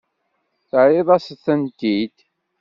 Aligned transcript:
Terriḍ-as-tent-id. 0.69 2.17